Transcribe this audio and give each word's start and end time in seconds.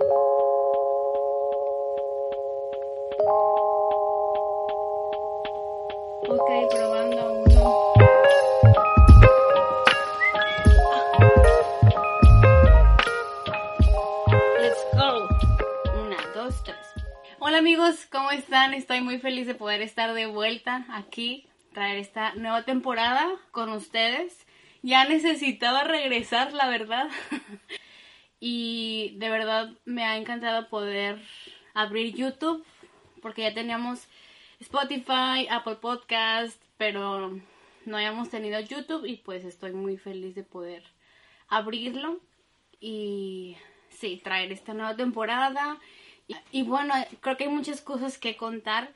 Ok, 0.00 0.06
probando 6.70 7.32
uno. 7.32 7.92
Let's 14.60 14.86
go. 14.94 15.28
Una, 16.00 16.16
dos, 16.32 16.62
tres. 16.62 16.76
Hola 17.40 17.58
amigos, 17.58 18.06
¿cómo 18.06 18.30
están? 18.30 18.74
Estoy 18.74 19.00
muy 19.00 19.18
feliz 19.18 19.48
de 19.48 19.56
poder 19.56 19.82
estar 19.82 20.14
de 20.14 20.26
vuelta 20.26 20.86
aquí, 20.90 21.48
traer 21.72 21.98
esta 21.98 22.34
nueva 22.34 22.62
temporada 22.62 23.26
con 23.50 23.70
ustedes. 23.70 24.46
Ya 24.82 25.06
necesitaba 25.06 25.82
regresar, 25.82 26.52
la 26.52 26.68
verdad. 26.68 27.08
y 28.40 29.14
de 29.16 29.30
verdad 29.30 29.70
me 29.84 30.04
ha 30.04 30.16
encantado 30.16 30.68
poder 30.68 31.20
abrir 31.74 32.14
YouTube 32.14 32.64
porque 33.20 33.42
ya 33.42 33.54
teníamos 33.54 34.06
Spotify, 34.60 35.46
Apple 35.50 35.76
Podcast, 35.76 36.60
pero 36.76 37.38
no 37.84 37.96
habíamos 37.96 38.30
tenido 38.30 38.60
YouTube 38.60 39.04
y 39.04 39.16
pues 39.16 39.44
estoy 39.44 39.72
muy 39.72 39.96
feliz 39.96 40.34
de 40.34 40.44
poder 40.44 40.84
abrirlo 41.48 42.20
y 42.80 43.56
sí, 43.90 44.20
traer 44.22 44.52
esta 44.52 44.74
nueva 44.74 44.96
temporada. 44.96 45.78
Y, 46.52 46.62
bueno, 46.62 46.94
creo 47.20 47.36
que 47.36 47.44
hay 47.44 47.50
muchas 47.50 47.80
cosas 47.80 48.18
que 48.18 48.36
contar, 48.36 48.92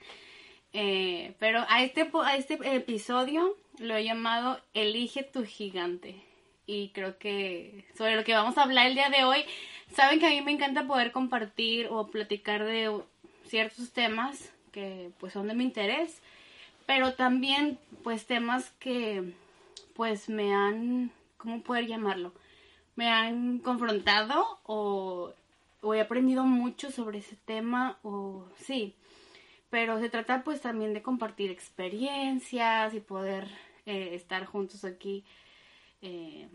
eh, 0.75 1.35
pero 1.39 1.65
a 1.69 1.83
este, 1.83 2.11
a 2.13 2.37
este 2.37 2.59
episodio 2.77 3.57
lo 3.79 3.97
he 3.97 4.05
llamado 4.05 4.61
Elige 4.75 5.23
tu 5.23 5.45
gigante. 5.45 6.23
Y 6.67 6.91
creo 6.91 7.19
que 7.19 7.85
sobre 7.97 8.17
lo 8.17 8.25
que 8.25 8.35
vamos 8.35 8.57
a 8.57 8.63
hablar 8.63 8.87
el 8.87 8.95
día 8.95 9.11
de 9.11 9.25
hoy, 9.25 9.45
saben 9.93 10.21
que 10.21 10.27
a 10.27 10.31
mí 10.31 10.41
me 10.43 10.53
encanta 10.53 10.87
poder 10.87 11.13
compartir 11.13 11.89
o 11.91 12.09
platicar 12.09 12.65
de 12.65 13.03
ciertos 13.47 13.93
temas 13.93 14.53
que 14.73 15.11
pues 15.19 15.35
son 15.35 15.49
de 15.49 15.55
mi 15.55 15.65
interés, 15.65 16.21
pero 16.87 17.15
también 17.15 17.79
pues 18.03 18.27
temas 18.27 18.71
que 18.81 19.35
pues 19.95 20.29
me 20.29 20.55
han, 20.55 21.13
¿cómo 21.37 21.63
poder 21.63 21.87
llamarlo? 21.87 22.33
Me 22.97 23.09
han 23.09 23.59
confrontado 23.59 24.59
o, 24.65 25.35
he 25.95 26.01
aprendido 26.01 26.45
mucho 26.45 26.91
sobre 26.91 27.19
ese 27.19 27.37
tema 27.37 27.99
o 28.03 28.47
sí, 28.57 28.95
pero 29.69 29.99
se 30.01 30.09
trata 30.09 30.45
pues 30.45 30.61
también 30.61 30.95
de 30.95 31.03
compartir 31.03 31.51
experiencias 31.51 32.95
y 32.95 33.01
poder 33.01 33.49
eh, 33.85 34.11
estar 34.15 34.47
juntos 34.47 34.85
aquí 34.85 35.25
eh, 36.03 36.49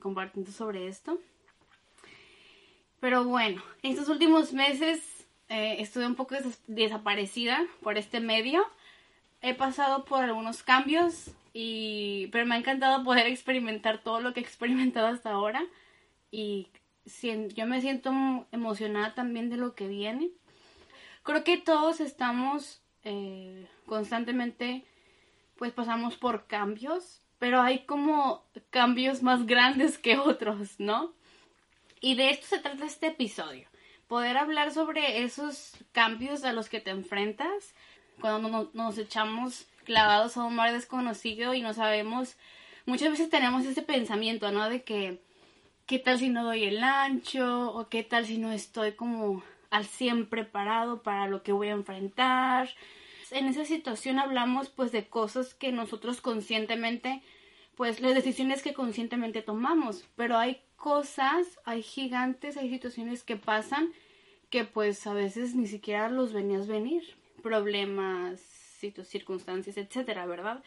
compartiendo 0.00 0.52
sobre 0.52 0.88
esto. 0.88 1.18
Pero 3.00 3.24
bueno, 3.24 3.62
estos 3.82 4.08
últimos 4.08 4.52
meses 4.52 5.26
eh, 5.48 5.76
estuve 5.78 6.06
un 6.06 6.16
poco 6.16 6.34
des- 6.34 6.62
desaparecida 6.66 7.66
por 7.82 7.96
este 7.96 8.20
medio. 8.20 8.64
He 9.40 9.54
pasado 9.54 10.04
por 10.04 10.24
algunos 10.24 10.62
cambios, 10.64 11.30
y, 11.54 12.26
pero 12.32 12.44
me 12.44 12.56
ha 12.56 12.58
encantado 12.58 13.04
poder 13.04 13.26
experimentar 13.28 14.02
todo 14.02 14.20
lo 14.20 14.34
que 14.34 14.40
he 14.40 14.42
experimentado 14.42 15.06
hasta 15.06 15.30
ahora. 15.30 15.64
Y 16.30 16.68
yo 17.54 17.66
me 17.66 17.80
siento 17.80 18.10
emocionada 18.52 19.14
también 19.14 19.48
de 19.48 19.56
lo 19.56 19.74
que 19.74 19.86
viene. 19.86 20.30
Creo 21.22 21.44
que 21.44 21.56
todos 21.56 22.00
estamos 22.00 22.82
eh, 23.04 23.66
constantemente, 23.86 24.84
pues 25.56 25.72
pasamos 25.72 26.16
por 26.16 26.46
cambios, 26.46 27.22
pero 27.38 27.60
hay 27.60 27.80
como 27.80 28.44
cambios 28.70 29.22
más 29.22 29.46
grandes 29.46 29.98
que 29.98 30.18
otros, 30.18 30.78
¿no? 30.78 31.12
Y 32.00 32.14
de 32.14 32.30
esto 32.30 32.46
se 32.46 32.58
trata 32.58 32.84
este 32.86 33.08
episodio. 33.08 33.68
Poder 34.06 34.36
hablar 34.38 34.72
sobre 34.72 35.22
esos 35.22 35.76
cambios 35.92 36.44
a 36.44 36.52
los 36.52 36.68
que 36.68 36.80
te 36.80 36.90
enfrentas 36.90 37.74
cuando 38.20 38.48
no- 38.48 38.70
nos 38.72 38.98
echamos 38.98 39.66
clavados 39.84 40.36
a 40.36 40.44
un 40.44 40.54
mar 40.54 40.72
desconocido 40.72 41.54
y 41.54 41.60
no 41.62 41.74
sabemos. 41.74 42.36
Muchas 42.86 43.10
veces 43.10 43.30
tenemos 43.30 43.64
ese 43.66 43.82
pensamiento, 43.82 44.50
¿no? 44.50 44.68
De 44.68 44.82
que, 44.82 45.20
¿qué 45.86 45.98
tal 45.98 46.18
si 46.18 46.28
no 46.30 46.44
doy 46.44 46.64
el 46.64 46.82
ancho? 46.82 47.70
¿O 47.72 47.88
qué 47.88 48.02
tal 48.02 48.24
si 48.26 48.38
no 48.38 48.50
estoy 48.52 48.92
como 48.92 49.42
al 49.70 49.84
100 49.84 50.26
preparado 50.28 51.02
para 51.02 51.26
lo 51.26 51.42
que 51.42 51.52
voy 51.52 51.68
a 51.68 51.72
enfrentar? 51.72 52.70
En 53.32 53.46
esa 53.46 53.64
situación 53.64 54.18
hablamos 54.18 54.68
pues 54.68 54.92
de 54.92 55.06
cosas 55.06 55.54
que 55.54 55.72
nosotros 55.72 56.20
conscientemente 56.20 57.22
pues 57.76 58.00
las 58.00 58.14
decisiones 58.14 58.62
que 58.62 58.74
conscientemente 58.74 59.40
tomamos, 59.40 60.04
pero 60.16 60.36
hay 60.36 60.60
cosas, 60.76 61.60
hay 61.64 61.82
gigantes, 61.82 62.56
hay 62.56 62.68
situaciones 62.70 63.22
que 63.22 63.36
pasan 63.36 63.92
que 64.50 64.64
pues 64.64 65.06
a 65.06 65.14
veces 65.14 65.54
ni 65.54 65.66
siquiera 65.66 66.08
los 66.08 66.32
venías 66.32 66.66
venir, 66.66 67.04
problemas, 67.42 68.40
circunstancias, 68.80 69.76
etcétera, 69.76 70.26
¿verdad? 70.26 70.62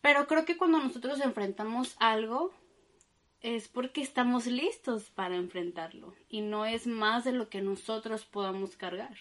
Pero 0.00 0.26
creo 0.26 0.44
que 0.44 0.56
cuando 0.56 0.78
nosotros 0.78 1.20
enfrentamos 1.20 1.96
algo 1.98 2.52
es 3.40 3.68
porque 3.68 4.02
estamos 4.02 4.46
listos 4.46 5.10
para 5.10 5.36
enfrentarlo 5.36 6.14
y 6.28 6.40
no 6.40 6.64
es 6.64 6.86
más 6.86 7.24
de 7.24 7.32
lo 7.32 7.48
que 7.48 7.60
nosotros 7.60 8.24
podamos 8.24 8.76
cargar. 8.76 9.16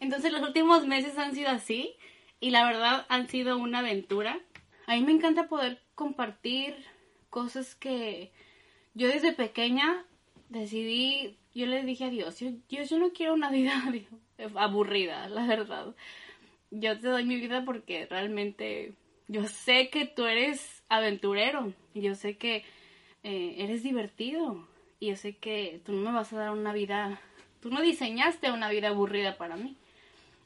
Entonces 0.00 0.32
los 0.32 0.42
últimos 0.42 0.86
meses 0.86 1.16
han 1.18 1.34
sido 1.34 1.50
así 1.50 1.94
y 2.40 2.50
la 2.50 2.64
verdad 2.64 3.06
han 3.08 3.28
sido 3.28 3.58
una 3.58 3.80
aventura. 3.80 4.40
A 4.86 4.96
mí 4.96 5.02
me 5.02 5.12
encanta 5.12 5.48
poder 5.48 5.80
compartir 5.94 6.74
cosas 7.28 7.74
que 7.74 8.32
yo 8.94 9.08
desde 9.08 9.32
pequeña 9.32 10.04
decidí, 10.48 11.36
yo 11.54 11.66
le 11.66 11.84
dije 11.84 12.06
a 12.06 12.10
Dios, 12.10 12.40
yo, 12.40 12.50
yo 12.68 12.98
no 12.98 13.12
quiero 13.12 13.34
una 13.34 13.50
vida 13.50 13.82
aburrida, 14.56 15.28
la 15.28 15.46
verdad. 15.46 15.94
Yo 16.70 16.98
te 16.98 17.08
doy 17.08 17.24
mi 17.24 17.36
vida 17.36 17.64
porque 17.64 18.06
realmente 18.06 18.94
yo 19.28 19.46
sé 19.46 19.90
que 19.90 20.06
tú 20.06 20.26
eres 20.26 20.82
aventurero, 20.88 21.72
yo 21.94 22.14
sé 22.14 22.36
que 22.36 22.64
eh, 23.22 23.56
eres 23.58 23.82
divertido 23.82 24.66
y 24.98 25.08
yo 25.08 25.16
sé 25.16 25.36
que 25.36 25.80
tú 25.84 25.92
no 25.92 26.10
me 26.10 26.16
vas 26.16 26.32
a 26.32 26.38
dar 26.38 26.50
una 26.50 26.72
vida, 26.72 27.20
tú 27.60 27.70
no 27.70 27.80
diseñaste 27.80 28.50
una 28.50 28.70
vida 28.70 28.88
aburrida 28.88 29.36
para 29.36 29.56
mí. 29.56 29.76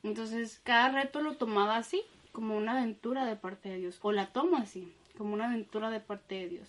Entonces 0.05 0.61
cada 0.63 0.91
reto 0.91 1.21
lo 1.23 1.37
tomaba 1.37 1.77
así, 1.77 2.03
como 2.31 2.57
una 2.57 2.73
aventura 2.73 3.25
de 3.25 3.37
parte 3.37 3.71
de 3.71 3.79
Dios, 3.79 3.99
o 4.03 4.13
la 4.13 4.27
tomo 4.27 4.59
así, 4.59 4.93
como 5.17 5.33
una 5.33 5.47
aventura 5.47 5.91
de 5.91 5.99
parte 5.99 6.37
de 6.37 6.49
Dios. 6.51 6.69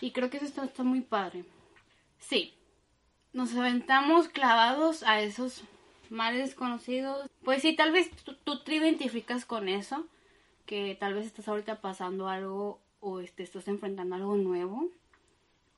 Y 0.00 0.12
creo 0.12 0.28
que 0.28 0.36
eso 0.36 0.62
está, 0.62 0.84
muy 0.84 1.00
padre. 1.00 1.44
Sí, 2.18 2.54
nos 3.32 3.56
aventamos 3.56 4.28
clavados 4.28 5.02
a 5.04 5.20
esos 5.22 5.64
mares 6.10 6.40
desconocidos. 6.40 7.30
Pues 7.44 7.62
sí, 7.62 7.74
tal 7.74 7.92
vez 7.92 8.10
tú, 8.10 8.34
tú 8.44 8.62
te 8.62 8.74
identificas 8.74 9.46
con 9.46 9.68
eso, 9.68 10.06
que 10.66 10.96
tal 11.00 11.14
vez 11.14 11.26
estás 11.26 11.48
ahorita 11.48 11.80
pasando 11.80 12.28
algo 12.28 12.78
o 13.00 13.20
te 13.22 13.42
estás 13.42 13.68
enfrentando 13.68 14.16
algo 14.16 14.36
nuevo. 14.36 14.90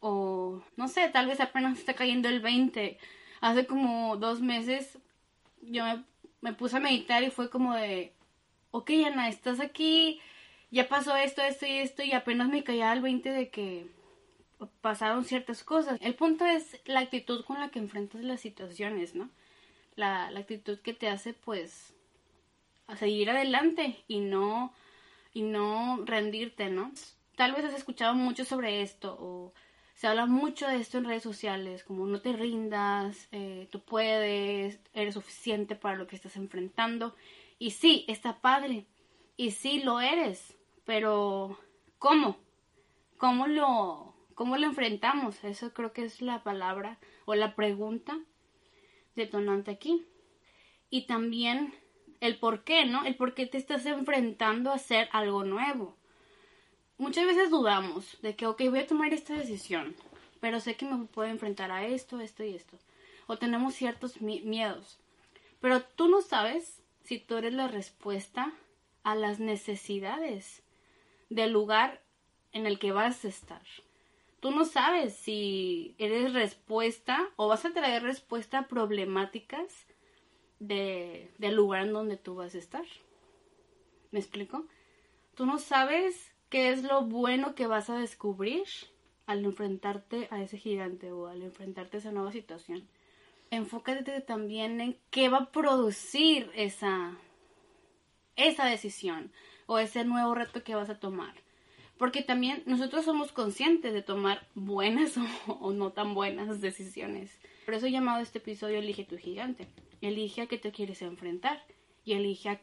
O 0.01 0.61
no 0.77 0.89
sé, 0.89 1.09
tal 1.11 1.29
vez 1.29 1.41
apenas 1.41 1.79
está 1.79 1.95
cayendo 1.95 2.29
el 2.29 2.41
20. 2.41 2.99
Hace 3.41 3.67
como 3.67 4.17
dos 4.17 4.41
meses 4.41 4.99
yo 5.63 5.85
me, 5.85 6.03
me 6.41 6.53
puse 6.53 6.77
a 6.77 6.81
meditar 6.81 7.23
y 7.23 7.31
fue 7.31 7.51
como 7.51 7.75
de, 7.75 8.13
ok 8.71 8.91
Ana, 9.07 9.29
estás 9.29 9.61
aquí, 9.61 10.21
ya 10.71 10.89
pasó 10.89 11.17
esto, 11.17 11.43
esto 11.43 11.67
y 11.67 11.79
esto 11.79 12.03
y 12.03 12.13
apenas 12.13 12.49
me 12.49 12.65
caía 12.65 12.93
el 12.93 13.01
20 13.01 13.31
de 13.31 13.51
que 13.51 13.87
pasaron 14.81 15.25
ciertas 15.25 15.65
cosas. 15.65 15.99
El 16.01 16.15
punto 16.15 16.45
es 16.45 16.81
la 16.85 17.01
actitud 17.01 17.45
con 17.45 17.61
la 17.61 17.71
que 17.71 17.79
enfrentas 17.79 18.23
las 18.23 18.41
situaciones, 18.41 19.15
¿no? 19.15 19.31
La, 19.95 20.31
la 20.31 20.41
actitud 20.41 20.79
que 20.81 20.95
te 20.95 21.09
hace 21.09 21.33
pues 21.33 21.95
a 22.87 22.97
seguir 22.97 23.31
adelante 23.31 24.05
y 24.09 24.21
no 24.21 24.73
y 25.33 25.43
no 25.43 26.03
rendirte, 26.05 26.71
¿no? 26.71 26.93
Tal 27.37 27.53
vez 27.53 27.65
has 27.65 27.75
escuchado 27.75 28.15
mucho 28.15 28.45
sobre 28.45 28.81
esto 28.81 29.17
o 29.21 29.53
se 29.97 30.07
habla 30.07 30.27
mucho 30.27 30.69
de 30.69 30.77
esto 30.77 30.99
en 30.99 31.07
redes 31.07 31.23
sociales, 31.23 31.83
como 31.83 32.07
no 32.07 32.21
te 32.21 32.35
rindas, 32.35 33.29
eh, 33.33 33.67
tú 33.73 33.81
puedes, 33.81 34.79
eres 34.93 35.15
suficiente 35.15 35.75
para 35.75 35.97
lo 35.97 36.07
que 36.07 36.17
estás 36.17 36.37
enfrentando. 36.37 37.17
Y 37.59 37.71
sí, 37.71 38.05
está 38.07 38.43
padre. 38.43 38.87
Y 39.39 39.53
sí, 39.53 39.83
lo 39.83 40.03
eres. 40.03 40.55
Pero, 40.85 41.59
¿cómo? 41.99 42.37
¿Cómo 43.17 43.47
lo, 43.47 44.15
¿Cómo 44.35 44.59
lo 44.59 44.67
enfrentamos? 44.67 45.43
Eso 45.45 45.73
creo 45.73 45.95
que 45.95 46.05
es 46.05 46.21
la 46.21 46.43
palabra 46.43 46.99
o 47.25 47.35
la 47.35 47.57
pregunta 47.57 48.19
detonante 49.15 49.71
aquí. 49.71 50.05
Y 50.91 51.07
también 51.07 51.73
el 52.21 52.39
por 52.39 52.65
qué, 52.65 52.85
¿no? 52.85 53.07
El 53.07 53.17
por 53.17 53.33
qué 53.33 53.47
te 53.47 53.57
estás 53.57 53.87
enfrentando 53.87 54.71
a 54.71 54.75
hacer 54.75 55.09
algo 55.13 55.45
nuevo. 55.45 55.97
Muchas 56.99 57.27
veces 57.27 57.51
dudamos 57.51 58.17
de 58.23 58.35
que, 58.35 58.47
ok, 58.47 58.63
voy 58.71 58.81
a 58.81 58.87
tomar 58.87 59.13
esta 59.13 59.35
decisión, 59.35 59.95
pero 60.41 60.61
sé 60.61 60.77
que 60.77 60.87
me 60.87 61.05
puedo 61.07 61.29
enfrentar 61.29 61.71
a 61.71 61.87
esto, 61.87 62.21
esto 62.21 62.43
y 62.45 62.55
esto. 62.55 62.77
O 63.27 63.37
tenemos 63.39 63.75
ciertos 63.75 64.21
miedos. 64.21 64.99
Pero 65.61 65.83
tú 65.83 66.09
no 66.09 66.23
sabes 66.23 66.81
si 67.05 67.19
tú 67.19 67.37
eres 67.37 67.53
la 67.53 67.69
respuesta 67.69 68.53
a 69.03 69.15
las 69.15 69.41
necesidades 69.41 70.63
del 71.29 71.53
lugar 71.53 72.03
en 72.53 72.67
el 72.67 72.79
que 72.79 72.93
vas 72.93 73.25
a 73.25 73.29
estar 73.29 73.63
tú 74.47 74.53
no 74.53 74.65
sabes 74.65 75.17
si 75.17 75.97
eres 75.99 76.33
respuesta 76.33 77.29
o 77.35 77.49
vas 77.49 77.65
a 77.65 77.73
traer 77.73 78.05
respuesta 78.05 78.59
a 78.61 78.69
problemáticas 78.69 79.87
de, 80.61 81.33
del 81.39 81.57
lugar 81.57 81.83
en 81.83 81.93
donde 81.93 82.17
tú 82.17 82.37
vas 82.37 82.55
a 82.55 82.59
estar. 82.59 82.85
¿Me 84.13 84.21
explico? 84.21 84.65
Tú 85.35 85.47
no 85.47 85.59
sabes 85.59 86.33
qué 86.49 86.71
es 86.71 86.83
lo 86.83 87.03
bueno 87.03 87.55
que 87.55 87.67
vas 87.67 87.91
a 87.91 87.99
descubrir 87.99 88.65
al 89.27 89.45
enfrentarte 89.45 90.29
a 90.31 90.43
ese 90.43 90.59
gigante 90.59 91.13
o 91.13 91.27
al 91.27 91.43
enfrentarte 91.43 91.97
a 91.97 92.01
esa 92.01 92.13
nueva 92.13 92.33
situación. 92.33 92.89
Enfócate 93.51 94.21
también 94.21 94.81
en 94.81 94.99
qué 95.11 95.29
va 95.29 95.39
a 95.39 95.53
producir 95.53 96.51
esa, 96.55 97.17
esa 98.37 98.67
decisión 98.67 99.33
o 99.67 99.79
ese 99.79 100.05
nuevo 100.05 100.35
reto 100.35 100.63
que 100.63 100.75
vas 100.75 100.91
a 100.91 100.99
tomar 100.99 101.35
porque 101.99 102.23
también 102.23 102.63
nosotros 102.67 103.05
somos 103.05 103.33
conscientes 103.33 103.93
de 103.93 104.03
tomar 104.03 104.47
buenas 104.55 105.15
o, 105.47 105.73
no 105.73 105.93
tan 105.93 106.15
buenas 106.15 106.61
decisiones. 106.61 107.39
Por 107.65 107.75
eso 107.75 107.87
he 107.87 107.91
llamado 107.91 108.23
este 108.23 108.39
episodio 108.39 108.79
Elige 108.79 109.05
tu 109.05 109.17
gigante. 109.17 109.67
Elige 110.01 110.43
a 110.43 110.47
qué 110.47 110.59
te 110.59 110.73
quieres 110.73 111.03
enfrentar 111.03 111.65
y 112.05 112.13
elige, 112.13 112.51
a, 112.51 112.61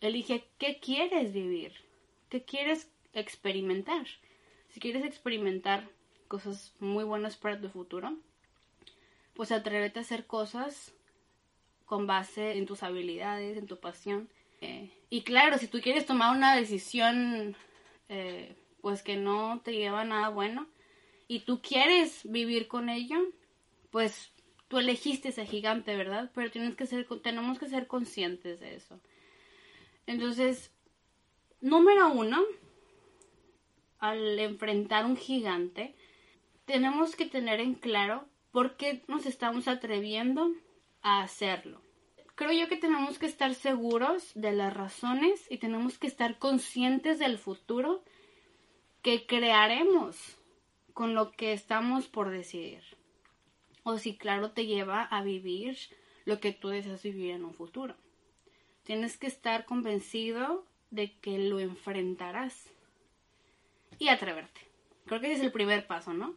elige 0.00 0.44
qué 0.58 0.78
quieres 0.80 1.32
vivir, 1.32 1.72
qué 2.28 2.44
quieres 2.44 2.90
experimentar. 3.12 4.06
Si 4.68 4.80
quieres 4.80 5.04
experimentar 5.04 5.88
cosas 6.28 6.74
muy 6.78 7.04
buenas 7.04 7.36
para 7.36 7.60
tu 7.60 7.68
futuro, 7.68 8.16
pues 9.34 9.52
atrévete 9.52 9.98
a 9.98 10.02
hacer 10.02 10.26
cosas 10.26 10.92
con 11.86 12.06
base 12.06 12.58
en 12.58 12.66
tus 12.66 12.82
habilidades, 12.82 13.56
en 13.56 13.66
tu 13.66 13.78
pasión. 13.78 14.28
Eh, 14.60 14.90
y 15.10 15.22
claro, 15.22 15.56
si 15.58 15.68
tú 15.68 15.80
quieres 15.80 16.04
tomar 16.04 16.36
una 16.36 16.54
decisión 16.54 17.56
eh, 18.08 18.54
pues 18.80 19.02
que 19.02 19.16
no 19.16 19.60
te 19.64 19.72
lleva 19.72 20.02
a 20.02 20.04
nada 20.04 20.28
bueno 20.28 20.66
y 21.26 21.40
tú 21.40 21.60
quieres 21.62 22.20
vivir 22.24 22.68
con 22.68 22.88
ello, 22.88 23.18
pues 23.90 24.32
tú 24.68 24.78
elegiste 24.78 25.28
ese 25.28 25.46
gigante, 25.46 25.96
¿verdad? 25.96 26.30
Pero 26.34 26.50
tienes 26.50 26.74
que 26.76 26.86
ser, 26.86 27.06
tenemos 27.22 27.58
que 27.58 27.68
ser 27.68 27.86
conscientes 27.86 28.60
de 28.60 28.76
eso. 28.76 29.00
Entonces, 30.06 30.72
número 31.60 32.10
uno, 32.12 32.42
al 33.98 34.38
enfrentar 34.38 35.04
un 35.06 35.16
gigante, 35.16 35.94
tenemos 36.64 37.16
que 37.16 37.26
tener 37.26 37.60
en 37.60 37.74
claro 37.74 38.26
por 38.52 38.76
qué 38.76 39.02
nos 39.08 39.26
estamos 39.26 39.68
atreviendo 39.68 40.52
a 41.02 41.22
hacerlo. 41.22 41.80
Creo 42.34 42.52
yo 42.52 42.68
que 42.68 42.76
tenemos 42.76 43.18
que 43.18 43.26
estar 43.26 43.54
seguros 43.54 44.30
de 44.34 44.52
las 44.52 44.72
razones 44.72 45.46
y 45.50 45.58
tenemos 45.58 45.98
que 45.98 46.06
estar 46.06 46.38
conscientes 46.38 47.18
del 47.18 47.38
futuro 47.38 48.04
que 49.02 49.26
crearemos 49.26 50.38
con 50.92 51.14
lo 51.14 51.32
que 51.32 51.52
estamos 51.52 52.06
por 52.06 52.30
decidir. 52.30 52.82
O 53.82 53.98
si 53.98 54.16
claro 54.16 54.52
te 54.52 54.66
lleva 54.66 55.02
a 55.02 55.22
vivir 55.22 55.78
lo 56.24 56.40
que 56.40 56.52
tú 56.52 56.68
deseas 56.68 57.02
vivir 57.02 57.30
en 57.30 57.44
un 57.44 57.54
futuro. 57.54 57.96
Tienes 58.84 59.16
que 59.16 59.26
estar 59.26 59.64
convencido 59.64 60.64
de 60.90 61.18
que 61.18 61.38
lo 61.38 61.58
enfrentarás 61.58 62.70
y 63.98 64.08
atreverte. 64.08 64.60
Creo 65.06 65.20
que 65.20 65.26
ese 65.26 65.36
es 65.36 65.42
el 65.42 65.52
primer 65.52 65.86
paso, 65.86 66.12
¿no? 66.12 66.34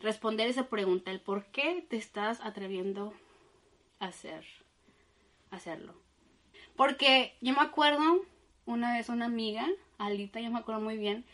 Responder 0.00 0.48
esa 0.48 0.68
pregunta, 0.68 1.10
el 1.10 1.20
por 1.20 1.46
qué 1.46 1.86
te 1.88 1.96
estás 1.96 2.40
atreviendo 2.40 3.14
a 4.00 4.06
hacer, 4.06 4.44
hacerlo. 5.50 5.94
Porque 6.76 7.34
yo 7.40 7.54
me 7.54 7.62
acuerdo 7.62 8.24
una 8.66 8.94
vez 8.96 9.08
una 9.08 9.26
amiga, 9.26 9.68
Alita, 9.98 10.40
yo 10.40 10.50
me 10.50 10.58
acuerdo 10.58 10.80
muy 10.80 10.96
bien, 10.96 11.24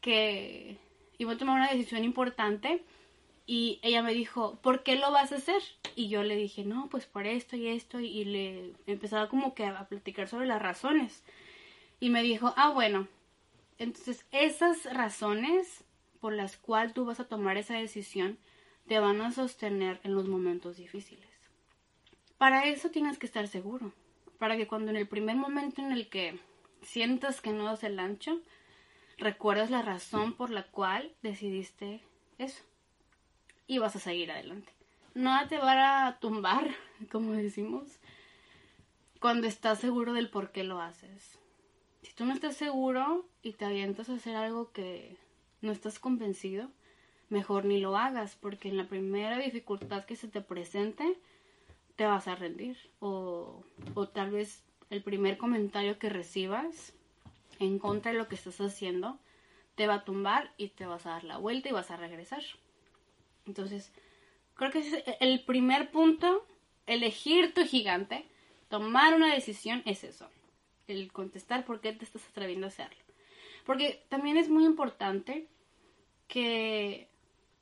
que 0.00 0.78
iba 1.18 1.32
a 1.32 1.38
tomar 1.38 1.56
una 1.56 1.70
decisión 1.70 2.04
importante 2.04 2.82
y 3.46 3.80
ella 3.82 4.02
me 4.02 4.12
dijo, 4.12 4.58
¿por 4.62 4.82
qué 4.82 4.96
lo 4.96 5.10
vas 5.10 5.32
a 5.32 5.36
hacer? 5.36 5.62
Y 5.94 6.08
yo 6.08 6.22
le 6.22 6.36
dije, 6.36 6.64
no, 6.64 6.88
pues 6.88 7.06
por 7.06 7.26
esto 7.26 7.56
y 7.56 7.68
esto 7.68 8.00
y 8.00 8.24
le 8.24 8.72
empezaba 8.86 9.28
como 9.28 9.54
que 9.54 9.66
a 9.66 9.86
platicar 9.88 10.28
sobre 10.28 10.46
las 10.46 10.62
razones. 10.62 11.22
Y 12.00 12.10
me 12.10 12.22
dijo, 12.22 12.52
ah, 12.56 12.70
bueno, 12.70 13.06
entonces 13.82 14.24
esas 14.30 14.84
razones 14.94 15.84
por 16.20 16.32
las 16.32 16.56
cuales 16.56 16.94
tú 16.94 17.04
vas 17.04 17.18
a 17.18 17.26
tomar 17.26 17.56
esa 17.56 17.74
decisión 17.74 18.38
te 18.86 19.00
van 19.00 19.20
a 19.20 19.32
sostener 19.32 20.00
en 20.04 20.14
los 20.14 20.28
momentos 20.28 20.76
difíciles. 20.76 21.28
Para 22.38 22.66
eso 22.66 22.90
tienes 22.90 23.18
que 23.18 23.26
estar 23.26 23.48
seguro, 23.48 23.92
para 24.38 24.56
que 24.56 24.68
cuando 24.68 24.90
en 24.90 24.96
el 24.96 25.08
primer 25.08 25.34
momento 25.34 25.82
en 25.82 25.90
el 25.90 26.08
que 26.08 26.38
sientas 26.82 27.40
que 27.40 27.50
no 27.50 27.64
das 27.64 27.82
el 27.82 27.98
ancho, 27.98 28.40
recuerdas 29.18 29.70
la 29.70 29.82
razón 29.82 30.34
por 30.34 30.50
la 30.50 30.62
cual 30.62 31.12
decidiste 31.22 32.02
eso 32.38 32.62
y 33.66 33.78
vas 33.78 33.96
a 33.96 34.00
seguir 34.00 34.30
adelante. 34.30 34.72
Nada 35.14 35.48
te 35.48 35.58
va 35.58 36.06
a 36.06 36.20
tumbar, 36.20 36.70
como 37.10 37.32
decimos, 37.32 37.98
cuando 39.20 39.48
estás 39.48 39.80
seguro 39.80 40.12
del 40.12 40.30
por 40.30 40.52
qué 40.52 40.62
lo 40.62 40.80
haces. 40.80 41.41
Si 42.02 42.12
tú 42.14 42.24
no 42.24 42.34
estás 42.34 42.56
seguro 42.56 43.24
y 43.42 43.52
te 43.52 43.64
avientas 43.64 44.08
a 44.08 44.14
hacer 44.14 44.36
algo 44.36 44.72
que 44.72 45.16
no 45.60 45.72
estás 45.72 45.98
convencido, 45.98 46.68
mejor 47.28 47.64
ni 47.64 47.80
lo 47.80 47.96
hagas, 47.96 48.36
porque 48.36 48.68
en 48.68 48.76
la 48.76 48.88
primera 48.88 49.38
dificultad 49.38 50.04
que 50.04 50.16
se 50.16 50.28
te 50.28 50.40
presente, 50.40 51.18
te 51.96 52.06
vas 52.06 52.28
a 52.28 52.34
rendir. 52.34 52.76
O, 53.00 53.64
o 53.94 54.08
tal 54.08 54.30
vez 54.30 54.64
el 54.90 55.02
primer 55.02 55.38
comentario 55.38 55.98
que 55.98 56.10
recibas 56.10 56.92
en 57.58 57.78
contra 57.78 58.12
de 58.12 58.18
lo 58.18 58.28
que 58.28 58.34
estás 58.34 58.60
haciendo, 58.60 59.18
te 59.74 59.86
va 59.86 59.94
a 59.94 60.04
tumbar 60.04 60.52
y 60.56 60.68
te 60.68 60.86
vas 60.86 61.06
a 61.06 61.10
dar 61.10 61.24
la 61.24 61.38
vuelta 61.38 61.68
y 61.68 61.72
vas 61.72 61.90
a 61.90 61.96
regresar. 61.96 62.42
Entonces, 63.46 63.92
creo 64.54 64.70
que 64.70 64.80
es 64.80 65.04
el 65.20 65.40
primer 65.44 65.90
punto, 65.90 66.46
elegir 66.86 67.54
tu 67.54 67.64
gigante, 67.64 68.26
tomar 68.68 69.14
una 69.14 69.32
decisión 69.32 69.82
es 69.86 70.04
eso, 70.04 70.28
el 70.92 71.12
contestar 71.12 71.64
por 71.64 71.80
qué 71.80 71.92
te 71.92 72.04
estás 72.04 72.26
atreviendo 72.28 72.66
a 72.66 72.68
hacerlo. 72.68 73.00
Porque 73.64 74.04
también 74.08 74.36
es 74.36 74.48
muy 74.48 74.64
importante 74.64 75.46
que 76.28 77.08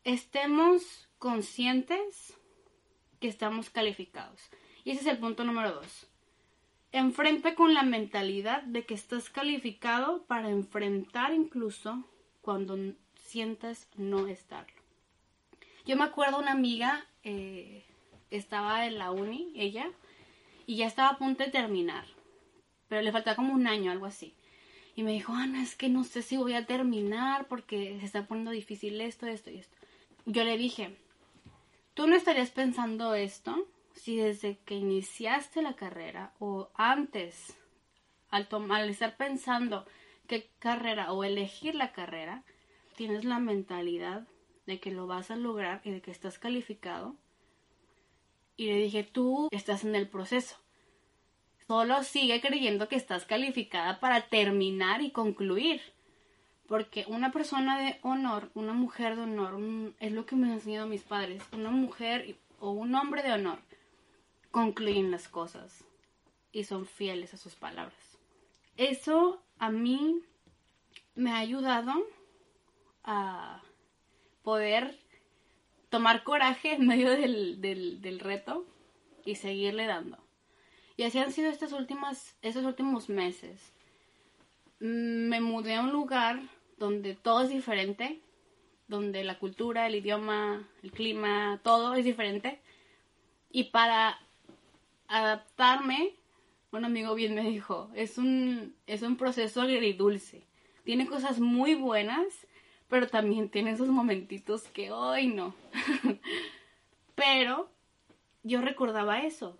estemos 0.04 1.08
conscientes 1.18 2.37
que 3.20 3.28
estamos 3.28 3.70
calificados. 3.70 4.40
Y 4.84 4.92
ese 4.92 5.02
es 5.02 5.06
el 5.06 5.18
punto 5.18 5.44
número 5.44 5.72
dos. 5.72 6.06
Enfrenta 6.92 7.54
con 7.54 7.75
la 7.75 7.82
mentalidad 7.82 8.62
de 8.62 8.84
que 8.84 8.94
estás 8.94 9.30
calificado 9.30 10.25
para 10.25 10.50
enfrentar 10.50 11.32
incluso 11.32 12.02
cuando 12.40 12.76
sientas 13.14 13.88
no 13.96 14.26
estarlo. 14.26 14.80
Yo 15.87 15.96
me 15.96 16.04
acuerdo 16.04 16.38
una 16.38 16.52
amiga, 16.52 17.06
eh, 17.22 17.84
estaba 18.30 18.87
en 18.87 18.99
la 18.99 19.12
uni, 19.12 19.52
ella, 19.54 19.90
y 20.66 20.76
ya 20.76 20.87
estaba 20.87 21.10
a 21.10 21.18
punto 21.18 21.44
de 21.44 21.50
terminar, 21.50 22.06
pero 22.90 23.02
le 23.02 23.12
faltaba 23.12 23.37
como 23.37 23.54
un 23.54 23.68
año, 23.68 23.92
algo 23.92 24.04
así. 24.04 24.35
Y 24.97 25.04
me 25.04 25.12
dijo, 25.12 25.32
Ana, 25.32 25.62
es 25.62 25.76
que 25.76 25.88
no 25.88 26.02
sé 26.02 26.23
si 26.23 26.37
voy 26.37 26.54
a 26.54 26.66
terminar 26.66 27.47
porque 27.47 27.97
se 28.00 28.04
está 28.04 28.26
poniendo 28.26 28.50
difícil 28.50 29.00
esto, 29.00 29.26
esto 29.26 29.49
y 29.49 29.59
esto. 29.59 29.76
Yo 30.26 30.42
le 30.42 30.59
dije, 30.59 30.97
¿tú 31.94 32.09
no 32.09 32.16
estarías 32.16 32.50
pensando 32.50 33.14
esto 33.14 33.68
si 33.94 34.16
desde 34.16 34.59
que 34.64 34.75
iniciaste 34.75 35.62
la 35.62 35.76
carrera 35.76 36.35
o 36.40 36.68
antes, 36.75 37.56
al, 38.28 38.49
al 38.70 38.90
estar 38.90 39.16
pensando 39.16 39.87
qué 40.26 40.50
carrera 40.59 41.12
o 41.12 41.23
elegir 41.23 41.76
la 41.76 41.92
carrera, 41.92 42.42
tienes 42.97 43.25
la 43.25 43.38
mentalidad 43.38 44.26
de 44.66 44.80
que 44.80 44.90
lo 44.90 45.06
vas 45.06 45.30
a 45.30 45.37
lograr 45.37 45.80
y 45.85 45.92
de 45.92 46.02
que 46.02 46.11
estás 46.11 46.40
calificado. 46.40 47.14
Y 48.56 48.66
le 48.66 48.78
dije, 48.78 49.04
tú 49.04 49.49
estás 49.52 49.85
en 49.85 49.94
el 49.94 50.09
proceso. 50.09 50.56
Solo 51.70 52.02
sigue 52.02 52.40
creyendo 52.40 52.88
que 52.88 52.96
estás 52.96 53.26
calificada 53.26 54.00
para 54.00 54.22
terminar 54.22 55.02
y 55.02 55.12
concluir. 55.12 55.80
Porque 56.66 57.04
una 57.06 57.30
persona 57.30 57.80
de 57.80 58.00
honor, 58.02 58.50
una 58.54 58.72
mujer 58.72 59.14
de 59.14 59.22
honor, 59.22 59.56
es 60.00 60.10
lo 60.10 60.26
que 60.26 60.34
me 60.34 60.48
han 60.48 60.54
enseñado 60.54 60.88
mis 60.88 61.04
padres. 61.04 61.44
Una 61.52 61.70
mujer 61.70 62.34
o 62.58 62.72
un 62.72 62.92
hombre 62.96 63.22
de 63.22 63.30
honor 63.34 63.60
concluyen 64.50 65.12
las 65.12 65.28
cosas 65.28 65.84
y 66.50 66.64
son 66.64 66.86
fieles 66.86 67.34
a 67.34 67.36
sus 67.36 67.54
palabras. 67.54 68.18
Eso 68.76 69.40
a 69.60 69.70
mí 69.70 70.20
me 71.14 71.30
ha 71.30 71.38
ayudado 71.38 72.04
a 73.04 73.62
poder 74.42 74.98
tomar 75.88 76.24
coraje 76.24 76.72
en 76.72 76.88
medio 76.88 77.10
del, 77.10 77.60
del, 77.60 78.02
del 78.02 78.18
reto 78.18 78.66
y 79.24 79.36
seguirle 79.36 79.86
dando. 79.86 80.18
Y 81.00 81.04
así 81.04 81.19
han 81.19 81.33
sido 81.33 81.49
estos 81.49 81.73
últimos 81.73 83.09
meses. 83.09 83.73
Mm, 84.80 85.30
me 85.30 85.40
mudé 85.40 85.76
a 85.76 85.80
un 85.80 85.92
lugar 85.92 86.42
donde 86.76 87.14
todo 87.14 87.40
es 87.40 87.49
diferente, 87.49 88.21
donde 88.87 89.25
la 89.25 89.38
cultura, 89.38 89.87
el 89.87 89.95
idioma, 89.95 90.69
el 90.83 90.92
clima, 90.92 91.59
todo 91.62 91.95
es 91.95 92.04
diferente. 92.04 92.61
Y 93.50 93.71
para 93.71 94.21
adaptarme, 95.09 96.16
un 96.71 96.85
amigo 96.85 97.14
bien 97.14 97.35
me 97.35 97.49
dijo, 97.49 97.90
es 97.95 98.19
un, 98.19 98.76
es 98.87 99.00
un 99.00 99.16
proceso 99.16 99.62
agridulce. 99.62 100.42
Tiene 100.85 101.07
cosas 101.07 101.40
muy 101.40 101.76
buenas, 101.76 102.26
pero 102.88 103.09
también 103.09 103.49
tiene 103.49 103.71
esos 103.71 103.88
momentitos 103.88 104.64
que 104.64 104.90
hoy 104.90 105.28
no. 105.28 105.54
pero 107.14 107.71
yo 108.42 108.61
recordaba 108.61 109.23
eso. 109.23 109.57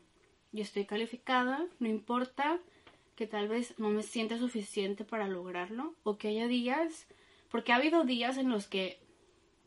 Yo 0.53 0.63
estoy 0.63 0.85
calificada, 0.85 1.67
no 1.79 1.89
importa 1.89 2.59
que 3.15 3.27
tal 3.27 3.49
vez 3.49 3.79
no 3.79 3.91
me 3.91 4.03
sienta 4.03 4.39
suficiente 4.39 5.05
para 5.05 5.29
lograrlo 5.29 5.95
o 6.03 6.17
que 6.17 6.29
haya 6.29 6.49
días, 6.49 7.07
porque 7.51 7.73
ha 7.73 7.77
habido 7.77 8.05
días 8.05 8.37
en 8.37 8.49
los 8.49 8.67
que 8.67 8.99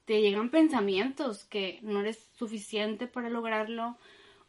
te 0.05 0.21
llegan 0.21 0.49
pensamientos 0.49 1.45
que 1.45 1.79
no 1.83 2.01
eres 2.01 2.29
suficiente 2.35 3.07
para 3.07 3.29
lograrlo 3.29 3.97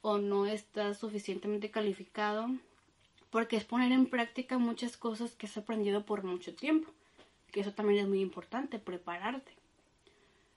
o 0.02 0.18
no 0.18 0.46
estás 0.46 0.98
suficientemente 0.98 1.70
calificado, 1.70 2.48
porque 3.30 3.56
es 3.56 3.64
poner 3.64 3.92
en 3.92 4.06
práctica 4.06 4.58
muchas 4.58 4.96
cosas 4.96 5.34
que 5.36 5.46
has 5.46 5.56
aprendido 5.56 6.04
por 6.04 6.24
mucho 6.24 6.54
tiempo, 6.54 6.90
que 7.52 7.60
eso 7.60 7.72
también 7.72 8.00
es 8.00 8.08
muy 8.08 8.20
importante, 8.20 8.78
prepararte. 8.80 9.52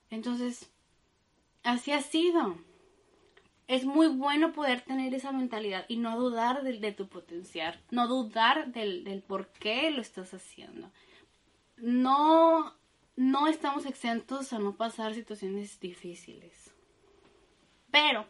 Entonces, 0.09 0.69
así 1.63 1.91
ha 1.91 2.01
sido 2.01 2.57
es 3.67 3.83
muy 3.83 4.07
bueno 4.07 4.53
poder 4.53 4.81
tener 4.81 5.13
esa 5.13 5.31
mentalidad 5.31 5.85
y 5.87 5.97
no 5.97 6.17
dudar 6.17 6.63
de, 6.63 6.91
tu 6.93 7.07
potencial, 7.07 7.79
no 7.91 8.07
dudar 8.07 8.71
del, 8.71 9.03
del, 9.03 9.21
por 9.21 9.47
qué 9.47 9.91
lo 9.91 10.01
estás 10.01 10.33
haciendo. 10.33 10.89
No, 11.75 12.73
no 13.17 13.47
estamos 13.47 13.85
exentos 13.85 14.53
a 14.53 14.59
no 14.59 14.75
pasar 14.75 15.13
situaciones 15.13 15.79
difíciles, 15.81 16.71
pero 17.91 18.25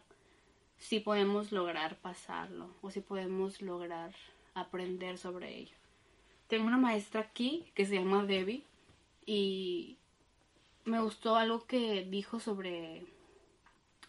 sí 0.76 0.98
podemos 0.98 1.52
lograr 1.52 1.96
pasarlo 1.98 2.74
o 2.82 2.90
sí 2.90 3.00
podemos 3.00 3.62
lograr 3.62 4.12
aprender 4.54 5.18
sobre 5.18 5.56
ello. 5.56 5.76
Tengo 6.48 6.66
una 6.66 6.78
maestra 6.78 7.20
aquí 7.20 7.64
que 7.74 7.86
se 7.86 7.94
llama 7.94 8.24
Debbie 8.24 8.64
y 9.24 9.98
me 10.84 11.00
gustó 11.00 11.36
algo 11.36 11.64
que 11.66 12.04
dijo 12.04 12.40
sobre 12.40 13.06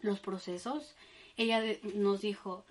los 0.01 0.19
procesos 0.19 0.95
ella 1.39 1.63
nos 1.95 2.21
dijo, 2.21 2.65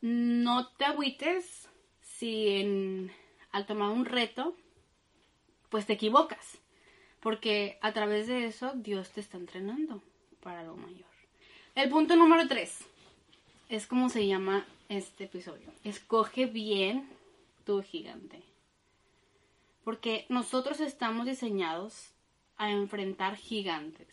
no 0.00 0.68
te 0.72 0.84
agüites 0.84 1.68
si 2.02 2.48
en, 2.48 3.12
al 3.52 3.64
tomar 3.64 3.90
un 3.90 4.04
reto, 4.04 4.56
pues 5.68 5.86
te 5.86 5.92
equivocas, 5.92 6.58
porque 7.20 7.78
a 7.82 7.92
través 7.92 8.26
de 8.26 8.46
eso 8.46 8.72
Dios 8.74 9.10
te 9.10 9.20
está 9.20 9.36
entrenando 9.36 10.02
para 10.42 10.64
lo 10.64 10.76
mayor. 10.76 11.06
El 11.76 11.88
punto 11.88 12.16
número 12.16 12.48
tres 12.48 12.84
es 13.68 13.86
como 13.86 14.08
se 14.08 14.26
llama 14.26 14.66
este 14.88 15.24
episodio. 15.24 15.70
Escoge 15.84 16.46
bien 16.46 17.08
tu 17.64 17.82
gigante. 17.82 18.42
Porque 19.84 20.26
nosotros 20.28 20.80
estamos 20.80 21.26
diseñados 21.26 22.10
a 22.56 22.72
enfrentar 22.72 23.36
gigantes. 23.36 24.08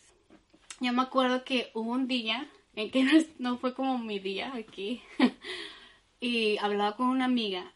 Yo 0.80 0.92
me 0.92 1.02
acuerdo 1.02 1.44
que 1.44 1.70
hubo 1.74 1.90
un 1.90 2.06
día 2.06 2.48
en 2.76 2.90
que 2.90 3.04
no, 3.38 3.58
fue 3.58 3.74
como 3.74 3.98
mi 3.98 4.18
día 4.18 4.54
aquí. 4.54 5.02
y 6.20 6.58
hablaba 6.58 6.96
con 6.96 7.06
una 7.06 7.24
amiga 7.24 7.72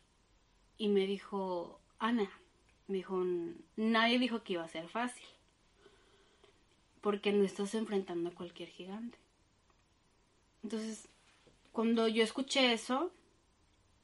y 0.76 0.88
me 0.88 1.06
dijo, 1.06 1.80
Ana, 1.98 2.30
me 2.86 2.96
dijo, 2.96 3.22
nadie 3.76 4.18
dijo 4.18 4.42
que 4.42 4.54
iba 4.54 4.64
a 4.64 4.68
ser 4.68 4.88
fácil. 4.88 5.26
Porque 7.00 7.32
no 7.32 7.44
estás 7.44 7.74
enfrentando 7.74 8.30
a 8.30 8.34
cualquier 8.34 8.68
gigante. 8.68 9.18
Entonces, 10.62 11.08
cuando 11.72 12.08
yo 12.08 12.24
escuché 12.24 12.72
eso, 12.72 13.12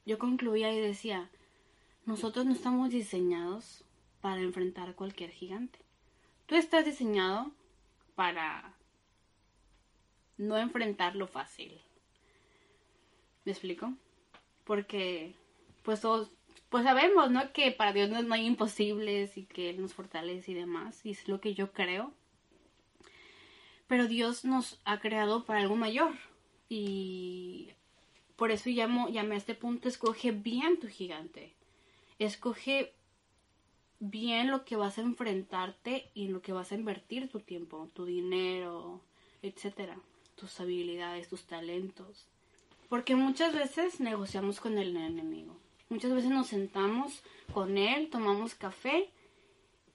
yo 0.07 0.19
concluía 0.19 0.73
y 0.73 0.81
decía, 0.81 1.29
nosotros 2.07 2.45
no 2.45 2.53
estamos 2.53 2.91
diseñados 2.91 3.85
para 4.21 4.41
enfrentar 4.41 4.89
a 4.89 4.95
cualquier 4.95 5.31
gigante. 5.31 5.79
Tú 6.47 6.55
estás 6.55 6.85
diseñado 6.85 7.51
para 8.15 8.74
no 10.37 10.59
enfrentar 10.59 11.17
lo 11.17 11.27
fácil. 11.27 11.81
¿Me 13.45 13.53
explico? 13.53 13.93
Porque, 14.65 15.35
pues 15.83 16.01
todos, 16.01 16.31
pues 16.71 16.85
sabemos, 16.85 17.31
¿no? 17.31 17.53
Que 17.53 17.71
para 17.71 17.93
Dios 17.93 18.09
no, 18.09 18.35
hay 18.35 18.47
imposibles 18.47 19.37
y 19.37 19.45
que 19.45 19.71
Él 19.71 19.81
nos 19.81 19.95
fortalece 19.95 20.53
y 20.53 20.55
demás, 20.55 21.05
y 21.05 21.11
es 21.11 21.29
lo 21.29 21.41
que 21.41 21.55
yo 21.55 21.73
creo. 21.73 22.13
Pero 23.87 24.07
Dios 24.09 24.45
nos 24.45 24.81
ha 24.85 24.99
creado 24.99 25.45
para 25.45 25.61
algo 25.61 25.77
mayor. 25.77 26.15
Y 26.71 27.71
por 28.37 28.51
eso 28.51 28.71
llamo, 28.71 29.11
llamé 29.11 29.35
a 29.35 29.39
este 29.39 29.55
punto, 29.55 29.89
escoge 29.89 30.33
bien 30.33 30.81
tu 30.81 30.89
gigante. 30.89 31.55
Escoge 32.19 32.95
bien 34.01 34.51
lo 34.51 34.65
que 34.65 34.77
vas 34.77 34.97
a 34.97 35.03
enfrentarte 35.03 36.11
y 36.15 36.27
en 36.27 36.33
lo 36.33 36.41
que 36.41 36.53
vas 36.53 36.73
a 36.73 36.77
invertir 36.77 37.29
tu 37.29 37.41
tiempo, 37.41 37.91
tu 37.95 38.07
dinero, 38.07 39.03
etcétera 39.43 39.99
tus 40.37 40.61
habilidades, 40.61 41.29
tus 41.29 41.45
talentos. 41.45 42.27
Porque 42.89 43.17
muchas 43.17 43.55
veces 43.55 44.01
negociamos 44.01 44.61
con 44.61 44.79
el 44.79 44.97
enemigo. 44.97 45.57
Muchas 45.89 46.13
veces 46.13 46.31
nos 46.31 46.49
sentamos 46.49 47.23
con 47.53 47.77
él, 47.77 48.09
tomamos 48.11 48.55
café 48.55 49.11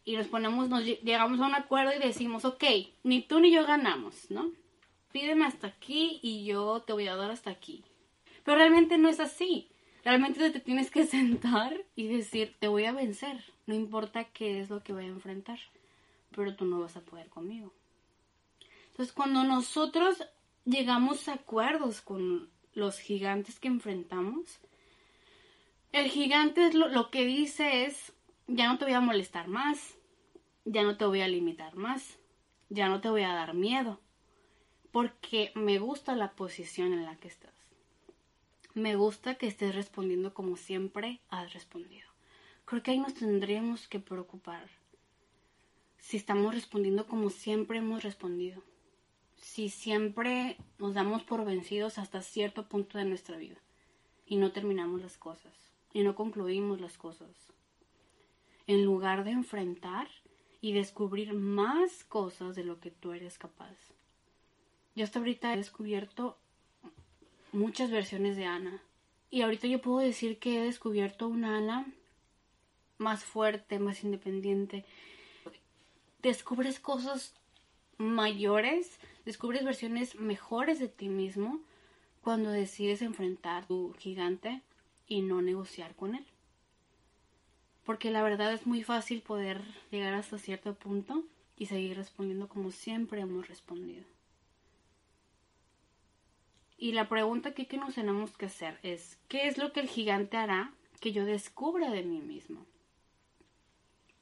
y 0.06 0.16
nos 0.16 0.28
ponemos, 0.28 0.70
nos 0.70 0.84
llegamos 0.84 1.40
a 1.40 1.48
un 1.48 1.56
acuerdo 1.56 1.92
y 1.94 2.00
decimos, 2.00 2.46
ok, 2.46 2.64
ni 3.04 3.22
tú 3.22 3.40
ni 3.40 3.52
yo 3.52 3.66
ganamos, 3.66 4.30
¿no? 4.30 4.52
Pídeme 5.12 5.46
hasta 5.46 5.68
aquí 5.68 6.20
y 6.22 6.46
yo 6.46 6.82
te 6.82 6.94
voy 6.94 7.08
a 7.08 7.16
dar 7.16 7.32
hasta 7.32 7.50
aquí. 7.50 7.84
Pero 8.44 8.58
realmente 8.58 8.98
no 8.98 9.10
es 9.10 9.20
así. 9.20 9.70
Realmente 10.04 10.50
te 10.50 10.60
tienes 10.60 10.92
que 10.92 11.06
sentar 11.08 11.86
y 11.96 12.08
decir, 12.08 12.56
te 12.60 12.68
voy 12.68 12.86
a 12.86 12.92
vencer. 12.92 13.44
No 13.66 13.76
importa 13.76 14.24
qué 14.26 14.62
es 14.62 14.70
lo 14.70 14.84
que 14.84 14.94
voy 14.94 15.06
a 15.06 15.10
enfrentar, 15.10 15.60
pero 16.36 16.56
tú 16.56 16.66
no 16.66 16.80
vas 16.80 16.96
a 16.96 17.02
poder 17.02 17.30
conmigo. 17.30 17.74
Entonces, 19.00 19.16
cuando 19.16 19.46
nosotros 19.46 20.22
llegamos 20.66 21.30
a 21.30 21.36
acuerdos 21.36 22.02
con 22.02 22.50
los 22.74 23.00
gigantes 23.00 23.58
que 23.58 23.70
enfrentamos, 23.70 24.60
el 25.94 26.10
gigante 26.10 26.68
es 26.68 26.74
lo, 26.74 27.10
que 27.10 27.24
dice 27.24 27.86
es, 27.86 28.12
ya 28.48 28.68
no 28.68 28.78
te 28.78 28.84
voy 28.84 28.96
a 28.96 29.00
molestar 29.00 29.48
más, 29.48 29.96
ya 30.66 30.84
no 30.84 30.98
te 30.98 31.06
voy 31.06 31.22
a 31.22 31.30
limitar 31.30 31.78
más, 31.78 32.18
ya 32.68 32.90
no 32.90 33.00
te 33.00 33.10
voy 33.10 33.22
a 33.22 33.34
dar 33.34 33.54
miedo, 33.54 34.02
porque 34.92 35.54
me 35.56 35.80
gusta 35.80 36.14
la 36.18 36.34
posición 36.34 36.92
en 36.92 37.06
la 37.06 37.16
que 37.16 37.30
estás. 37.30 37.56
Me 38.74 38.98
gusta 38.98 39.36
que 39.36 39.48
estés 39.48 39.76
respondiendo 39.76 40.34
como 40.34 40.58
siempre 40.58 41.22
has 41.30 41.54
respondido. 41.54 42.10
Creo 42.66 42.84
que 42.84 42.92
ahí 42.92 43.00
nos 43.00 43.14
tendríamos 43.14 43.88
que 43.88 44.02
preocupar 44.02 44.68
si 46.00 46.18
estamos 46.18 46.54
respondiendo 46.54 47.08
como 47.08 47.30
siempre 47.30 47.78
hemos 47.78 48.04
respondido 48.04 48.62
si 49.42 49.70
siempre 49.70 50.58
nos 50.78 50.94
damos 50.94 51.24
por 51.24 51.46
vencidos 51.46 51.98
hasta 51.98 52.22
cierto 52.22 52.68
punto 52.68 52.98
de 52.98 53.06
nuestra 53.06 53.38
vida 53.38 53.58
y 54.26 54.38
no 54.38 54.52
terminamos 54.52 55.02
las 55.02 55.18
cosas 55.18 55.54
y 55.94 56.04
no 56.04 56.16
concluimos 56.16 56.82
las 56.82 56.98
cosas. 56.98 57.30
En 58.68 58.86
lugar 58.86 59.24
de 59.24 59.32
enfrentar 59.32 60.08
y 60.62 60.74
descubrir 60.74 61.34
más 61.34 62.04
cosas 62.04 62.56
de 62.56 62.64
lo 62.64 62.80
que 62.80 62.92
tú 62.92 63.14
eres 63.14 63.38
capaz. 63.38 63.76
Yo 64.96 65.04
hasta 65.04 65.20
ahorita 65.20 65.54
he 65.54 65.58
descubierto 65.58 66.38
muchas 67.52 67.90
versiones 67.90 68.36
de 68.36 68.46
Ana. 68.46 68.82
Y 69.32 69.42
ahorita 69.42 69.68
yo 69.68 69.82
puedo 69.82 70.00
decir 70.00 70.40
que 70.40 70.58
he 70.58 70.64
descubierto 70.64 71.28
una 71.28 71.58
Ana 71.58 71.86
más 72.98 73.24
fuerte, 73.24 73.80
más 73.80 74.04
independiente. 74.04 74.86
Descubres 76.22 76.80
cosas 76.80 77.34
mayores 77.98 79.00
Descubres 79.26 79.64
versiones 79.64 80.16
mejores 80.16 80.80
de 80.80 80.88
ti 80.88 81.10
mismo 81.10 81.60
cuando 82.22 82.50
decides 82.52 83.02
enfrentar 83.02 83.68
tu 83.68 83.94
gigante 83.98 84.62
y 85.08 85.22
no 85.22 85.42
negociar 85.42 85.96
con 85.96 86.16
él. 86.16 86.26
Porque 87.86 88.12
la 88.12 88.22
verdad 88.22 88.54
es 88.54 88.68
muy 88.68 88.84
fácil 88.84 89.22
poder 89.22 89.62
llegar 89.92 90.14
hasta 90.14 90.38
cierto 90.38 90.76
punto 90.76 91.24
y 91.58 91.66
seguir 91.66 91.98
respondiendo 91.98 92.48
como 92.48 92.72
siempre 92.72 93.22
hemos 93.22 93.48
respondido. 93.48 94.06
Y 96.78 96.94
la 96.94 97.10
pregunta 97.10 97.54
que 97.54 97.78
nos 97.78 97.96
tenemos 97.96 98.38
que 98.38 98.46
hacer 98.46 98.80
es, 98.84 99.18
¿qué 99.28 99.48
es 99.48 99.58
lo 99.58 99.74
que 99.74 99.82
el 99.82 99.90
gigante 99.90 100.38
hará 100.38 100.72
que 101.02 101.12
yo 101.12 101.26
descubra 101.26 101.92
de 101.92 102.04
mí 102.04 102.22
mismo? 102.22 102.66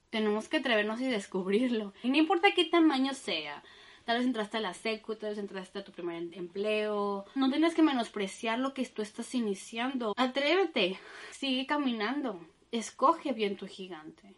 Tenemos 0.09 0.47
que 0.49 0.57
atrevernos 0.57 0.99
y 1.01 1.07
descubrirlo. 1.07 1.93
Y 2.01 2.09
no 2.09 2.17
importa 2.17 2.53
qué 2.55 2.65
tamaño 2.65 3.13
sea, 3.13 3.63
Tal 4.07 4.19
vez 4.19 4.25
entraste 4.25 4.55
a 4.55 4.61
la 4.61 4.73
secu, 4.73 5.17
tal 5.17 5.31
vez 5.31 5.37
entraste 5.37 5.79
a 5.79 5.83
tu 5.83 5.91
primer 5.91 6.15
em-, 6.15 6.31
empleo. 6.33 7.25
No 7.35 7.49
tienes 7.51 7.75
que 7.75 7.83
menospreciar 7.83 8.57
lo 8.57 8.73
que 8.73 8.85
tú 8.85 9.01
estás 9.01 9.35
iniciando. 9.35 10.13
Atrévete, 10.15 10.97
sigue 11.31 11.65
caminando. 11.65 12.39
Escoge 12.71 13.33
bien 13.33 13.57
tu 13.57 13.67
gigante 13.67 14.33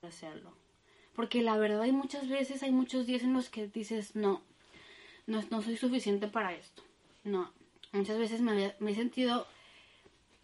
para 0.00 0.12
hacerlo. 0.12 0.50
Porque 1.14 1.40
la 1.40 1.56
verdad 1.56 1.82
hay 1.82 1.92
muchas 1.92 2.28
veces, 2.28 2.64
hay 2.64 2.72
muchos 2.72 3.06
días 3.06 3.22
en 3.22 3.32
los 3.32 3.48
que 3.48 3.68
dices, 3.68 4.16
no, 4.16 4.42
no, 5.28 5.40
no 5.50 5.62
soy 5.62 5.76
suficiente 5.76 6.26
para 6.26 6.52
esto. 6.52 6.82
No, 7.22 7.52
muchas 7.92 8.18
veces 8.18 8.40
me, 8.40 8.74
me 8.80 8.90
he 8.90 8.94
sentido 8.96 9.46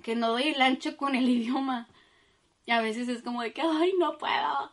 que 0.05 0.15
no 0.15 0.29
doy 0.29 0.51
el 0.51 0.63
ancho 0.63 0.97
con 0.97 1.17
el 1.17 1.29
idioma. 1.37 1.89
Y 2.65 2.71
a 2.71 2.81
veces 2.81 3.09
es 3.09 3.23
como 3.23 3.43
de 3.43 3.53
que, 3.53 3.63
ay, 3.63 3.95
no 3.99 4.19
puedo. 4.19 4.71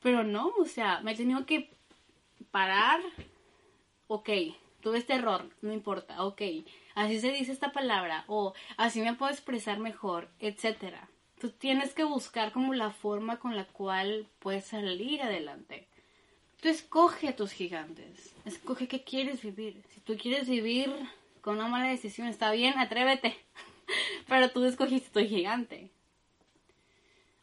Pero 0.00 0.24
no, 0.24 0.48
o 0.58 0.64
sea, 0.64 1.02
me 1.02 1.12
he 1.12 1.14
tenido 1.14 1.44
que 1.44 1.76
parar. 2.50 3.00
Ok, 4.06 4.30
tuve 4.80 4.98
este 4.98 5.14
error, 5.14 5.48
no 5.60 5.72
importa, 5.72 6.24
ok. 6.24 6.42
Así 6.94 7.20
se 7.20 7.30
dice 7.32 7.52
esta 7.52 7.72
palabra, 7.72 8.24
o 8.26 8.54
así 8.76 9.00
me 9.00 9.14
puedo 9.14 9.30
expresar 9.30 9.78
mejor, 9.78 10.28
etcétera. 10.40 11.08
Tú 11.40 11.50
tienes 11.50 11.94
que 11.94 12.04
buscar 12.04 12.52
como 12.52 12.74
la 12.74 12.90
forma 12.90 13.38
con 13.38 13.54
la 13.54 13.64
cual 13.64 14.26
puedes 14.40 14.64
salir 14.64 15.22
adelante. 15.22 15.86
Tú 16.60 16.68
escoge 16.68 17.28
a 17.28 17.36
tus 17.36 17.52
gigantes, 17.52 18.34
escoge 18.44 18.88
qué 18.88 19.04
quieres 19.04 19.42
vivir. 19.42 19.84
Si 19.90 20.00
tú 20.00 20.16
quieres 20.16 20.48
vivir 20.48 20.92
con 21.40 21.56
una 21.56 21.68
mala 21.68 21.88
decisión, 21.88 22.26
está 22.26 22.50
bien, 22.50 22.76
atrévete. 22.78 23.36
Pero 24.26 24.50
tú 24.50 24.64
escogiste 24.64 25.10
tu 25.10 25.28
gigante. 25.28 25.90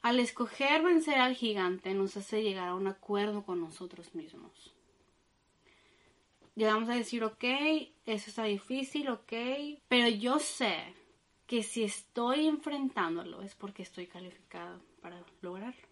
Al 0.01 0.19
escoger 0.19 0.83
vencer 0.83 1.17
al 1.17 1.35
gigante 1.35 1.93
nos 1.93 2.17
hace 2.17 2.43
llegar 2.43 2.67
a 2.67 2.75
un 2.75 2.87
acuerdo 2.87 3.43
con 3.45 3.61
nosotros 3.61 4.13
mismos. 4.13 4.74
Llegamos 6.55 6.87
a 6.89 6.95
decir, 6.95 7.23
ok, 7.23 7.43
eso 8.05 8.29
está 8.29 8.43
difícil, 8.45 9.09
ok, 9.09 9.33
pero 9.89 10.07
yo 10.07 10.39
sé 10.39 10.93
que 11.47 11.63
si 11.63 11.83
estoy 11.83 12.47
enfrentándolo 12.47 13.41
es 13.41 13.55
porque 13.55 13.83
estoy 13.83 14.07
calificada 14.07 14.79
para 15.01 15.21
lograrlo. 15.41 15.87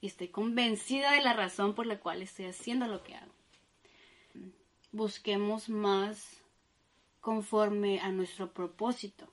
Y 0.00 0.06
estoy 0.06 0.28
convencida 0.28 1.12
de 1.12 1.22
la 1.22 1.34
razón 1.34 1.74
por 1.74 1.86
la 1.86 2.00
cual 2.00 2.22
estoy 2.22 2.46
haciendo 2.46 2.86
lo 2.86 3.02
que 3.02 3.16
hago. 3.16 3.32
Busquemos 4.92 5.68
más 5.68 6.42
conforme 7.20 8.00
a 8.00 8.10
nuestro 8.10 8.52
propósito. 8.52 9.28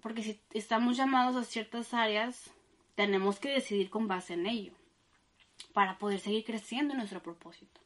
Porque 0.00 0.22
si 0.22 0.40
estamos 0.54 0.96
llamados 0.96 1.36
a 1.36 1.44
ciertas 1.44 1.92
áreas, 1.92 2.50
tenemos 2.94 3.38
que 3.38 3.50
decidir 3.50 3.90
con 3.90 4.08
base 4.08 4.34
en 4.34 4.46
ello 4.46 4.72
para 5.72 5.98
poder 5.98 6.20
seguir 6.20 6.44
creciendo 6.44 6.94
en 6.94 6.98
nuestro 6.98 7.22
propósito. 7.22 7.80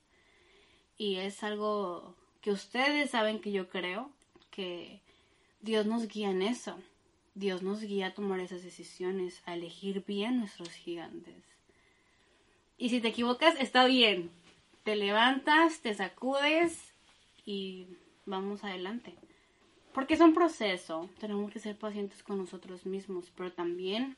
Y 1.03 1.17
es 1.17 1.43
algo 1.43 2.15
que 2.43 2.53
ustedes 2.53 3.11
saben 3.11 3.41
que 3.41 3.51
yo 3.51 3.69
creo 3.69 4.09
que 4.53 5.01
Dios 5.61 5.85
nos 5.85 6.07
guía 6.07 6.31
en 6.31 6.43
eso. 6.43 6.79
Dios 7.35 7.61
nos 7.61 7.81
guía 7.81 8.07
a 8.07 8.15
tomar 8.15 8.39
esas 8.39 8.63
decisiones, 8.63 9.43
a 9.45 9.55
elegir 9.55 10.05
bien 10.07 10.39
nuestros 10.39 10.69
gigantes. 10.69 11.43
Y 12.79 12.91
si 12.91 13.01
te 13.01 13.09
equivocas, 13.09 13.57
está 13.59 13.85
bien. 13.87 14.31
Te 14.85 14.95
levantas, 14.95 15.81
te 15.81 15.93
sacudes 15.93 16.95
y 17.45 17.89
vamos 18.25 18.63
adelante. 18.63 19.17
Porque 19.93 20.15
es 20.15 20.21
un 20.21 20.35
proceso, 20.35 21.11
tenemos 21.19 21.51
que 21.51 21.59
ser 21.59 21.77
pacientes 21.77 22.23
con 22.23 22.39
nosotros 22.39 22.87
mismos, 22.87 23.33
pero 23.37 23.51
también 23.51 24.17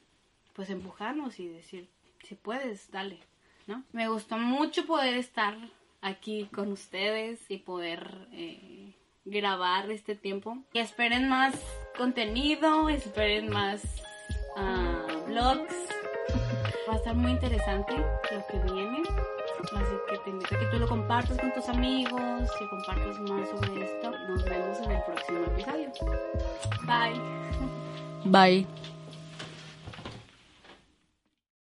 pues 0.53 0.69
empujarnos 0.69 1.41
y 1.41 1.49
decir, 1.49 1.88
si 2.25 2.35
puedes, 2.35 2.91
dale, 2.91 3.21
¿no? 3.67 3.85
Me 3.93 4.07
gustó 4.11 4.37
mucho 4.37 4.85
poder 4.85 5.14
estar 5.14 5.57
aquí 6.04 6.49
con 6.54 6.70
ustedes 6.70 7.40
y 7.50 7.56
poder 7.56 8.28
eh, 8.32 8.94
grabar 9.25 9.90
este 9.90 10.14
tiempo. 10.14 10.58
Y 10.73 10.78
esperen 10.78 11.28
más 11.28 11.54
contenido, 11.97 12.88
esperen 12.88 13.49
más 13.49 13.82
uh, 14.56 15.26
vlogs. 15.26 15.75
Va 16.88 16.93
a 16.93 16.97
estar 16.97 17.14
muy 17.14 17.32
interesante 17.32 17.97
lo 17.97 18.47
que 18.47 18.73
viene. 18.73 19.02
Así 19.62 19.95
que 20.10 20.19
te 20.19 20.30
invito 20.30 20.54
a 20.54 20.58
que 20.58 20.67
tú 20.67 20.78
lo 20.78 20.86
compartas 20.86 21.38
con 21.38 21.52
tus 21.54 21.69
amigos, 21.71 22.50
que 22.58 22.69
compartas 22.69 23.19
más 23.21 23.49
sobre 23.49 23.84
esto. 23.84 24.10
Nos 24.28 24.45
vemos 24.45 24.78
en 24.80 24.90
el 24.90 25.02
próximo 25.04 25.45
episodio. 25.47 25.93
Bye. 26.86 27.21
Bye. 28.26 28.67